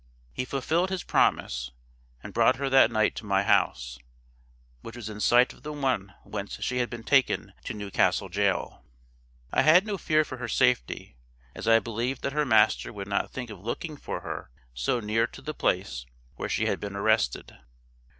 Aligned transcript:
He 0.33 0.45
fulfilled 0.45 0.89
his 0.89 1.03
promise, 1.03 1.69
and 2.23 2.33
brought 2.33 2.55
her 2.55 2.71
that 2.71 2.89
night 2.89 3.13
to 3.17 3.23
my 3.27 3.43
house, 3.43 3.99
which 4.81 4.95
was 4.95 5.09
in 5.11 5.19
sight 5.19 5.53
of 5.53 5.61
the 5.61 5.71
one 5.71 6.15
whence 6.23 6.59
she 6.63 6.77
had 6.77 6.89
been 6.89 7.03
taken 7.03 7.53
to 7.65 7.75
New 7.75 7.91
Castle 7.91 8.27
Jail. 8.27 8.83
I 9.51 9.61
had 9.61 9.85
no 9.85 9.99
fear 9.99 10.25
for 10.25 10.37
her 10.37 10.47
safety, 10.47 11.17
as 11.53 11.67
I 11.67 11.77
believed 11.77 12.23
that 12.23 12.33
her 12.33 12.45
master 12.47 12.91
would 12.91 13.07
not 13.07 13.29
think 13.29 13.51
of 13.51 13.59
looking 13.61 13.95
for 13.95 14.21
her 14.21 14.49
so 14.73 14.99
near 15.01 15.27
to 15.27 15.39
the 15.39 15.53
place 15.53 16.07
where 16.35 16.49
she 16.49 16.65
had 16.65 16.79
been 16.79 16.95
arrested. 16.95 17.59